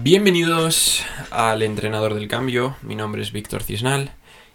Bienvenidos 0.00 1.02
al 1.32 1.60
Entrenador 1.62 2.14
del 2.14 2.28
Cambio, 2.28 2.76
mi 2.82 2.94
nombre 2.94 3.20
es 3.20 3.32
Víctor 3.32 3.64
Cisnal 3.64 4.12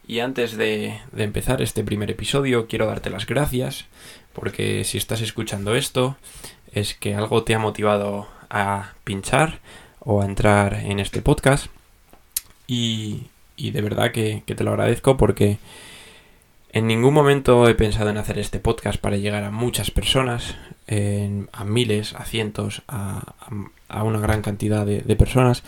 y 0.08 0.20
antes 0.20 0.56
de, 0.56 1.02
empezar 1.18 1.62
este 1.62 1.84
primer 1.84 2.10
episodio 2.10 2.68
quiero 2.68 2.86
darte 2.86 3.10
las 3.10 3.26
gracias 3.26 3.86
porque 4.32 4.86
si 4.86 4.98
estás 4.98 5.20
escuchando 5.20 5.76
esto 5.76 6.16
es 6.72 6.94
que 6.94 7.16
algo 7.16 7.44
te 7.44 7.56
ha 7.56 7.60
motivado 7.60 8.30
a 8.50 8.94
pinchar 9.04 9.60
o 10.00 10.22
a 10.22 10.26
entrar 10.26 10.76
en 10.76 11.02
este 11.02 11.22
podcast 11.22 11.68
y, 12.66 13.24
y 13.58 13.72
de 13.72 13.82
verdad 13.82 14.14
que, 14.14 14.44
que 14.46 14.56
te 14.56 14.64
lo 14.64 14.72
agradezco 14.72 15.18
porque 15.18 15.58
en 16.74 16.88
ningún 16.88 17.14
momento 17.14 17.68
he 17.70 17.76
pensado 17.76 18.10
en 18.10 18.18
hacer 18.18 18.40
este 18.40 18.60
podcast 18.60 19.00
para 19.00 19.18
llegar 19.18 19.44
a 19.44 19.52
muchas 19.52 19.92
personas, 19.92 20.56
a 21.52 21.64
miles, 21.64 22.14
a 22.16 22.26
cientos, 22.26 22.82
a, 22.88 23.36
una 24.04 24.20
gran 24.20 24.42
cantidad 24.42 24.84
de, 24.84 25.16
personas. 25.16 25.64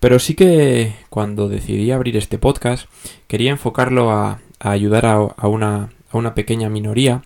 Pero 0.00 0.18
sí 0.18 0.34
que 0.34 0.94
cuando 1.10 1.50
decidí 1.50 1.90
abrir 1.90 2.16
este 2.16 2.38
podcast 2.38 2.88
quería 3.26 3.50
enfocarlo 3.50 4.10
a, 4.10 4.40
ayudar 4.58 5.04
a, 5.04 5.46
una, 5.46 6.34
pequeña 6.34 6.70
minoría, 6.70 7.22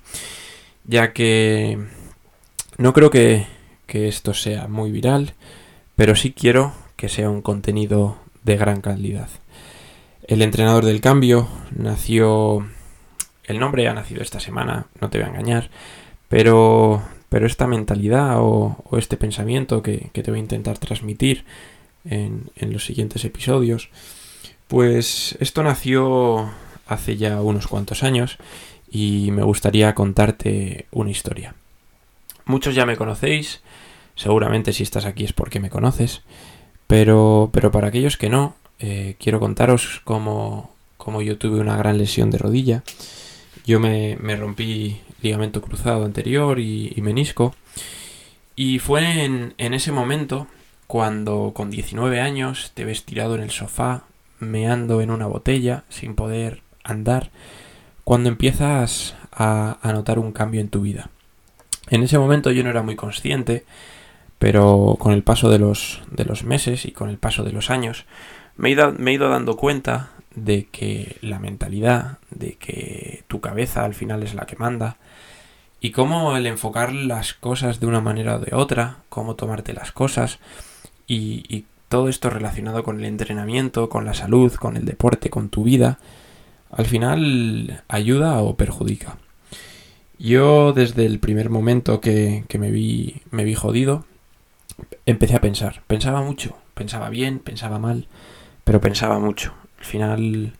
ya 0.85 1.13
que 1.13 1.79
no 2.77 2.93
creo 2.93 3.11
que 3.11 3.47
esto 3.87 4.35
sea 4.35 4.67
muy 4.67 4.91
viral, 4.91 5.35
pero 5.95 6.17
sí 6.17 6.33
quiero 6.33 6.73
que 6.97 7.09
sea 7.09 7.31
un 7.31 7.41
contenido 7.41 8.17
de 8.43 8.57
gran 8.57 8.81
calidad. 8.81 9.29
El 10.27 10.43
entrenador 10.43 10.85
del 10.85 11.01
cambio 11.01 11.47
nació 11.71 12.67
el 13.45 13.59
nombre 13.59 13.89
ha 13.89 13.95
nacido 13.95 14.23
esta 14.23 14.41
semana, 14.41 14.87
no 15.01 15.11
te 15.11 15.19
voy 15.19 15.27
a 15.27 15.31
engañar, 15.31 15.71
pero, 16.29 17.03
pero 17.29 17.47
esta 17.47 17.67
mentalidad 17.67 18.37
o, 18.39 18.77
este 18.99 19.17
pensamiento 19.17 19.83
que, 19.83 20.11
que, 20.13 20.23
te 20.23 20.31
voy 20.31 20.41
a 20.41 20.43
intentar 20.43 20.79
transmitir 20.79 21.45
en, 22.05 22.51
en, 22.57 22.73
los 22.73 22.85
siguientes 22.85 23.25
episodios, 23.25 23.91
pues 24.69 25.37
esto 25.41 25.63
nació 25.63 26.51
hace 26.87 27.17
ya 27.17 27.41
unos 27.41 27.67
cuantos 27.67 28.03
años 28.03 28.39
y 28.91 29.31
me 29.33 29.43
gustaría 29.43 29.95
contarte 29.95 30.87
una 30.91 31.11
historia. 31.11 31.55
Muchos 32.45 32.75
ya 32.75 32.87
me 32.87 32.97
conocéis, 32.97 33.63
seguramente 34.15 34.73
si 34.73 34.83
estás 34.83 35.05
aquí 35.05 35.25
es 35.25 35.33
porque 35.33 35.61
me 35.61 35.71
conoces, 35.71 36.23
pero, 36.87 37.51
pero 37.53 37.71
para 37.71 37.89
aquellos 37.89 38.17
que 38.17 38.29
no, 38.29 38.55
eh, 38.79 39.17
quiero 39.19 39.41
contaros 39.41 40.01
cómo, 40.05 40.75
cómo 40.97 41.23
yo 41.23 41.39
tuve 41.39 41.61
una 41.61 41.77
gran 41.77 41.99
lesión 41.99 42.31
de 42.31 42.39
rodilla 42.39 42.83
yo 43.65 43.81
me, 43.81 44.17
me 44.21 44.37
rompí 44.37 45.01
ligamento 45.21 45.63
cruzado 45.63 46.05
anterior 46.05 46.59
y, 46.59 46.95
menisco. 47.03 47.55
Y 48.57 48.79
fue 48.79 49.25
en, 49.25 49.55
en, 49.59 49.75
ese 49.75 49.93
momento 49.93 50.47
cuando 50.87 51.53
con 51.55 51.71
19 51.71 52.21
años 52.21 52.73
te 52.75 52.85
ves 52.85 53.05
tirado 53.05 53.35
en 53.35 53.43
el 53.43 53.51
sofá, 53.51 54.05
meando 54.39 55.01
en 55.01 55.11
una 55.11 55.27
botella, 55.27 55.85
sin 55.89 56.15
poder 56.15 56.63
andar, 56.85 57.31
cuando 58.05 58.29
empiezas 58.29 59.15
a, 59.31 59.79
a 59.81 59.93
notar 59.93 60.19
un 60.19 60.33
cambio 60.33 60.61
en 60.61 60.69
tu 60.69 60.83
vida. 60.83 61.11
En 61.89 62.03
ese 62.03 62.19
momento 62.19 62.51
yo 62.51 62.63
no 62.63 62.71
era 62.71 62.83
muy 62.83 62.97
consciente, 62.97 63.65
pero 64.39 64.97
con 64.99 65.13
el 65.13 65.23
paso 65.23 65.51
de 65.51 65.59
los, 65.59 66.03
de 66.11 66.25
los 66.25 66.45
meses 66.45 66.85
y 66.85 66.91
con 66.91 67.09
el 67.09 67.19
paso 67.19 67.45
de 67.45 67.53
los 67.53 67.71
años, 67.71 68.07
me 68.57 68.69
he, 68.69 68.73
ido, 68.73 68.93
me 68.93 69.13
he 69.13 69.15
ido 69.15 69.29
dando 69.29 69.57
cuenta 69.57 70.11
de 70.35 70.67
que 70.67 71.17
la 71.21 71.39
mentalidad, 71.39 72.19
de 72.31 72.55
que 72.55 73.25
tu 73.29 73.41
cabeza 73.41 73.85
al 73.85 73.95
final 73.95 74.23
es 74.23 74.35
la 74.35 74.47
que 74.47 74.57
manda, 74.57 74.97
y 75.81 75.91
cómo 75.91 76.37
el 76.37 76.47
enfocar 76.47 76.93
las 76.93 77.35
cosas 77.35 77.81
de 77.81 77.87
una 77.87 78.01
manera 78.01 78.37
o 78.37 78.39
de 78.39 78.55
otra, 78.55 78.99
cómo 79.09 79.35
tomarte 79.35 79.73
las 79.73 79.93
cosas, 79.93 80.39
y, 81.07 81.45
y 81.49 81.67
todo 81.89 82.09
esto 82.09 82.31
relacionado 82.31 82.83
con 82.85 82.99
el 82.99 83.05
entrenamiento, 83.05 83.89
con 83.89 84.05
la 84.05 84.15
salud, 84.15 84.53
con 84.55 84.77
el 84.77 84.85
deporte, 84.85 85.29
con 85.29 85.49
tu 85.49 85.65
vida, 85.65 85.99
al 86.71 86.87
final 86.87 87.83
ayuda 87.89 88.41
o 88.41 88.57
perjudica. 88.57 89.19
Yo 90.19 90.73
desde 90.73 91.05
el 91.05 91.19
primer 91.19 91.51
momento 91.51 92.01
que, 92.01 92.45
que 92.49 92.59
me, 92.59 92.71
vi, 92.71 93.23
me 93.31 93.45
vi 93.45 93.55
jodido, 93.55 94.07
empecé 95.05 95.37
a 95.37 95.41
pensar. 95.41 95.83
Pensaba 95.87 96.23
mucho, 96.23 96.57
pensaba 96.75 97.11
bien, 97.11 97.41
pensaba 97.41 97.79
mal, 97.79 98.07
pero 98.65 98.81
pensaba 98.81 99.19
mucho. 99.19 99.53
Al 99.83 99.87
final 99.87 100.53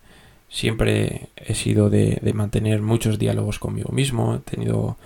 siempre 0.49 1.29
he 1.37 1.55
sido 1.55 1.91
de, 1.91 2.21
mantener 2.35 2.83
muchos 2.83 3.21
diálogos 3.21 3.61
conmigo 3.61 3.93
mismo, 3.93 4.35
he 4.35 4.39
tenido 4.41 4.97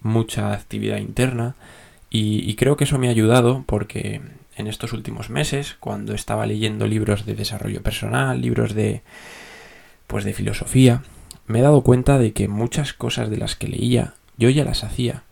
mucha 0.00 0.54
actividad 0.54 0.96
interna 0.96 1.54
y, 2.08 2.50
y, 2.50 2.54
creo 2.54 2.78
que 2.78 2.84
eso 2.84 2.96
me 2.96 3.08
ha 3.08 3.10
ayudado 3.10 3.64
porque 3.66 4.22
en 4.56 4.66
estos 4.68 4.94
últimos 4.94 5.28
meses, 5.28 5.76
cuando 5.80 6.14
estaba 6.14 6.46
leyendo 6.46 6.86
libros 6.86 7.26
de 7.26 7.34
desarrollo 7.34 7.82
personal, 7.82 8.40
libros 8.40 8.72
de 8.72 9.02
pues 10.06 10.24
de 10.24 10.32
filosofía, 10.32 11.02
me 11.46 11.58
he 11.58 11.62
dado 11.62 11.82
cuenta 11.82 12.16
de 12.16 12.32
que 12.32 12.48
muchas 12.48 12.94
cosas 12.94 13.28
de 13.28 13.36
las 13.36 13.54
que 13.54 13.68
leía 13.68 14.14
yo 14.38 14.48
ya 14.48 14.64
las 14.64 14.82
hacía. 14.82 15.24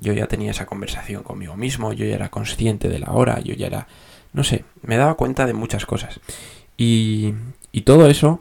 Yo 0.00 0.14
ya 0.14 0.28
tenía 0.28 0.52
esa 0.52 0.64
conversación 0.64 1.24
conmigo 1.24 1.58
mismo, 1.58 1.92
yo 1.92 2.06
ya 2.06 2.14
era 2.14 2.30
consciente 2.30 2.88
de 2.88 3.00
la 3.00 3.12
hora, 3.12 3.40
yo 3.40 3.52
ya 3.52 3.66
era 3.66 3.86
no 4.32 4.44
sé, 4.44 4.64
me 4.82 4.96
daba 4.96 5.14
cuenta 5.14 5.46
de 5.46 5.54
muchas 5.54 5.86
cosas. 5.86 6.20
Y, 6.82 7.34
todo 7.84 8.08
eso, 8.08 8.40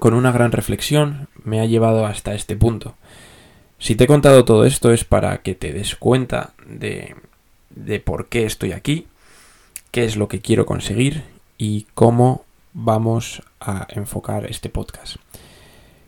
con 0.00 0.12
una 0.12 0.32
gran 0.32 0.50
reflexión, 0.50 1.28
me 1.44 1.60
ha 1.60 1.66
llevado 1.66 2.04
hasta 2.04 2.34
este 2.34 2.56
punto. 2.56 2.96
Si 3.78 3.94
te 3.94 4.04
he 4.04 4.08
contado 4.08 4.44
todo 4.44 4.64
esto 4.64 4.92
es 4.92 5.04
para 5.04 5.38
que 5.42 5.54
te 5.54 5.72
des 5.72 5.94
cuenta 5.94 6.54
de, 6.66 7.14
de 7.70 8.00
por 8.00 8.28
qué 8.28 8.44
estoy 8.44 8.72
aquí, 8.72 9.06
qué 9.92 10.04
es 10.04 10.16
lo 10.16 10.26
que 10.26 10.40
quiero 10.40 10.66
conseguir 10.66 11.22
y 11.56 11.86
cómo 11.94 12.44
vamos 12.72 13.42
a 13.60 13.86
enfocar 13.90 14.46
este 14.46 14.68
podcast. 14.68 15.16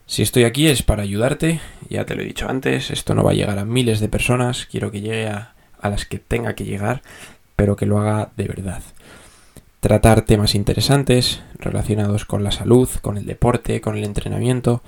Si 0.06 0.22
estoy 0.22 0.42
aquí 0.42 0.66
es 0.66 0.82
para 0.82 1.04
ayudarte, 1.04 1.60
ya 1.88 2.04
te 2.06 2.16
lo 2.16 2.22
he 2.22 2.26
dicho 2.26 2.48
antes, 2.48 2.90
esto 2.90 3.14
no 3.14 3.22
va 3.22 3.30
a 3.30 3.34
llegar 3.34 3.60
a 3.60 3.64
miles 3.64 4.00
de 4.00 4.08
personas, 4.08 4.66
quiero 4.66 4.90
que 4.90 5.00
llegue 5.00 5.28
a 5.28 5.54
las 5.80 6.06
que 6.06 6.18
tenga 6.18 6.54
que 6.54 6.64
llegar, 6.64 7.02
pero 7.54 7.76
que 7.76 7.86
lo 7.86 8.00
haga 8.00 8.32
de 8.36 8.48
verdad 8.48 8.82
tratar 9.86 10.22
temas 10.22 10.56
interesantes 10.56 11.42
relacionados 11.60 12.24
con 12.24 12.42
la 12.42 12.50
salud, 12.50 12.88
con 13.02 13.16
el 13.19 13.24
deporte, 13.24 13.80
con 13.80 13.97
el 13.97 14.02
entrenamiento, 14.02 14.82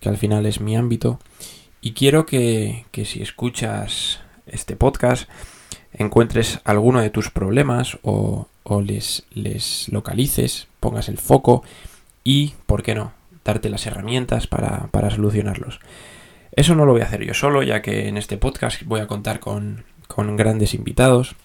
que 0.00 0.08
al 0.08 0.16
final 0.16 0.46
es 0.46 0.62
mi 0.62 0.74
ámbito. 0.74 1.20
Y 1.82 1.92
quiero 1.92 2.24
que, 2.24 2.86
que 2.90 3.04
si 3.04 3.20
escuchas 3.20 4.20
este 4.46 4.74
podcast 4.74 5.28
encuentres 5.92 6.60
alguno 6.64 7.02
de 7.02 7.10
tus 7.10 7.30
problemas 7.30 7.98
o, 8.00 8.48
o 8.62 8.80
les, 8.80 9.26
les, 9.34 9.90
localices, 9.90 10.66
pongas 10.80 11.10
el 11.10 11.18
foco 11.18 11.62
y, 12.24 12.54
¿por 12.64 12.82
qué 12.82 12.94
no?, 12.94 13.12
darte 13.44 13.68
las 13.68 13.86
herramientas 13.86 14.46
para, 14.46 14.86
para, 14.92 15.10
solucionarlos. 15.10 15.78
Eso 16.52 16.74
no 16.74 16.86
lo 16.86 16.92
voy 16.92 17.02
a 17.02 17.04
hacer 17.04 17.22
yo 17.22 17.34
solo, 17.34 17.62
ya 17.62 17.82
que 17.82 18.08
en 18.08 18.16
este 18.16 18.38
podcast 18.38 18.82
voy 18.84 19.00
a 19.00 19.06
contar 19.06 19.40
con, 19.40 19.84
con 20.06 20.36
grandes 20.36 20.72
invitados. 20.72 21.36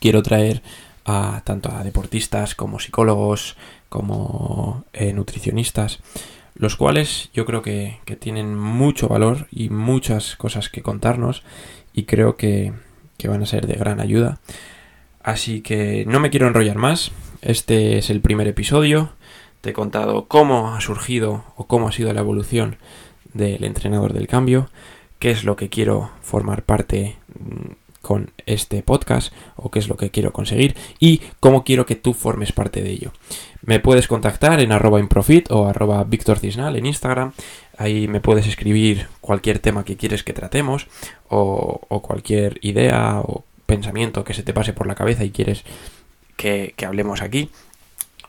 Quiero 0.00 0.20
traer 0.24 0.62
a 1.04 1.42
tanto 1.44 1.70
a 1.70 1.84
deportistas 1.84 2.54
como 2.54 2.78
psicólogos, 2.78 3.56
como 3.88 4.84
eh, 4.92 5.12
nutricionistas, 5.12 6.00
los 6.54 6.76
cuales 6.76 7.30
yo 7.34 7.44
creo 7.44 7.62
que, 7.62 7.98
que, 8.04 8.16
tienen 8.16 8.56
mucho 8.56 9.08
valor 9.08 9.46
y 9.50 9.68
muchas 9.70 10.36
cosas 10.36 10.68
que 10.68 10.82
contarnos 10.82 11.42
y 11.92 12.04
creo 12.04 12.36
que, 12.36 12.72
que 13.18 13.28
van 13.28 13.42
a 13.42 13.46
ser 13.46 13.66
de 13.66 13.74
gran 13.74 14.00
ayuda. 14.00 14.40
Así 15.22 15.62
que 15.62 16.04
no 16.06 16.20
me 16.20 16.30
quiero 16.30 16.46
enrollar 16.46 16.76
más, 16.76 17.12
este 17.40 17.98
es 17.98 18.10
el 18.10 18.20
primer 18.20 18.46
episodio, 18.46 19.12
te 19.60 19.70
he 19.70 19.72
contado 19.72 20.26
cómo 20.28 20.74
ha 20.74 20.80
surgido 20.80 21.44
o 21.56 21.66
cómo 21.66 21.88
ha 21.88 21.92
sido 21.92 22.12
la 22.12 22.20
evolución 22.20 22.76
del 23.32 23.64
entrenador 23.64 24.12
del 24.12 24.28
cambio, 24.28 24.68
qué 25.18 25.30
es 25.30 25.44
lo 25.44 25.56
que 25.56 25.70
quiero 25.70 26.10
formar 26.20 26.62
parte 26.62 27.16
mm, 27.38 27.72
con 28.04 28.30
este 28.46 28.84
podcast 28.84 29.32
o 29.56 29.72
qué 29.72 29.80
es 29.80 29.88
lo 29.88 29.96
que 29.96 30.10
quiero 30.10 30.32
conseguir 30.32 30.76
y 31.00 31.22
cómo 31.40 31.64
quiero 31.64 31.86
que 31.86 31.96
tú 31.96 32.14
formes 32.14 32.52
parte 32.52 32.82
de 32.82 32.92
ello. 32.92 33.12
Me 33.62 33.80
puedes 33.80 34.06
contactar 34.06 34.60
en 34.60 34.70
arroba 34.70 35.00
improfit 35.00 35.50
o 35.50 35.66
arroba 35.66 36.04
Víctor 36.04 36.38
Cisnal 36.38 36.76
en 36.76 36.86
Instagram. 36.86 37.32
Ahí 37.76 38.06
me 38.06 38.20
puedes 38.20 38.46
escribir 38.46 39.08
cualquier 39.20 39.58
tema 39.58 39.84
que 39.84 39.96
quieres 39.96 40.22
que 40.22 40.32
tratemos 40.32 40.86
o, 41.28 41.80
cualquier 42.02 42.58
idea 42.62 43.20
o 43.20 43.44
pensamiento 43.66 44.22
que 44.22 44.34
se 44.34 44.44
te 44.44 44.52
pase 44.52 44.72
por 44.72 44.86
la 44.86 44.94
cabeza 44.94 45.24
y 45.24 45.30
quieres 45.30 45.64
que, 46.36 46.74
que 46.76 46.86
hablemos 46.86 47.22
aquí. 47.22 47.50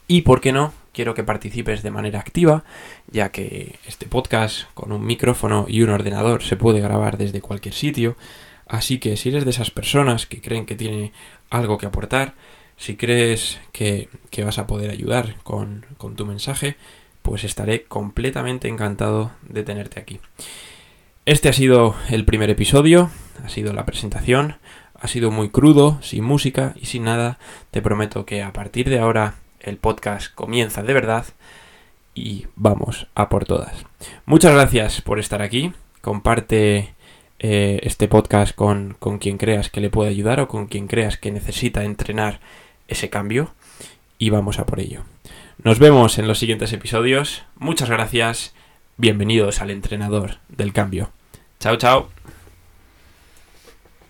Y 0.07 0.21
por 0.21 0.39
qué 0.39 0.51
no, 0.51 0.71
quiero 0.95 1.13
que 1.13 1.23
participes 1.23 1.83
de 1.83 1.91
manera 1.91 2.19
activa, 2.19 2.63
ya 3.11 3.29
que 3.29 3.75
este 3.85 4.07
podcast 4.07 4.63
con 4.73 4.93
un 4.93 5.05
micrófono 5.05 5.65
y 5.67 5.81
un 5.81 5.89
ordenador 5.89 6.41
se 6.41 6.55
puede 6.55 6.79
grabar 6.79 7.17
desde 7.17 7.41
cualquier 7.41 7.73
sitio. 7.73 8.15
Así 8.67 8.99
que 8.99 9.17
si 9.17 9.29
eres 9.29 9.45
de 9.45 9.51
esas 9.51 9.71
personas 9.71 10.25
que 10.25 10.41
creen 10.41 10.65
que 10.65 10.75
tiene 10.75 11.11
algo 11.49 11.77
que 11.77 11.85
aportar, 11.85 12.33
si 12.77 12.95
crees 12.95 13.59
que, 13.71 14.09
que 14.31 14.43
vas 14.43 14.57
a 14.57 14.67
poder 14.67 14.91
ayudar 14.91 15.35
con, 15.43 15.85
con, 15.97 16.15
tu 16.15 16.25
mensaje, 16.25 16.75
pues 17.21 17.43
estaré 17.43 17.83
completamente 17.83 18.67
encantado 18.67 19.31
de 19.47 19.63
tenerte 19.63 19.99
aquí. 19.99 20.19
Este 21.25 21.49
ha 21.49 21.53
sido 21.53 21.95
el 22.09 22.25
primer 22.25 22.49
episodio, 22.49 23.09
ha 23.43 23.49
sido 23.49 23.73
la 23.73 23.85
presentación, 23.85 24.57
ha 24.99 25.07
sido 25.07 25.31
muy 25.31 25.49
crudo, 25.49 25.99
sin 26.01 26.23
música 26.23 26.73
y 26.75 26.85
sin 26.85 27.03
nada. 27.03 27.37
Te 27.71 27.81
prometo 27.81 28.25
que 28.25 28.43
a 28.43 28.53
partir 28.53 28.89
de 28.89 28.99
ahora 28.99 29.35
el 29.59 29.77
podcast 29.77 30.33
comienza 30.33 30.83
de 30.83 30.93
verdad 30.93 31.25
y 32.13 32.47
vamos 32.55 33.07
a 33.15 33.29
por 33.29 33.45
todas. 33.45 33.85
Muchas 34.25 34.53
gracias 34.53 35.01
por 35.01 35.19
estar 35.19 35.41
aquí. 35.41 35.73
Comparte 36.01 36.94
eh, 37.39 37.79
este 37.83 38.07
podcast 38.07 38.55
con, 38.55 38.95
con 38.99 39.17
quien 39.17 39.37
creas 39.37 39.69
que 39.69 39.81
le 39.81 39.89
puede 39.89 40.09
ayudar 40.09 40.39
o 40.39 40.47
con 40.47 40.67
quien 40.67 40.87
creas 40.87 41.17
que 41.17 41.31
necesita 41.31 41.83
entrenar 41.83 42.39
ese 42.87 43.09
cambio 43.09 43.53
y 44.17 44.29
vamos 44.29 44.59
a 44.59 44.65
por 44.65 44.79
ello. 44.79 45.03
Nos 45.63 45.79
vemos 45.79 46.17
en 46.17 46.27
los 46.27 46.39
siguientes 46.39 46.73
episodios. 46.73 47.43
Muchas 47.55 47.89
gracias. 47.89 48.53
Bienvenidos 48.97 49.61
al 49.61 49.71
entrenador 49.71 50.37
del 50.49 50.73
cambio. 50.73 51.11
Chao, 51.59 51.77
chao. 51.77 52.09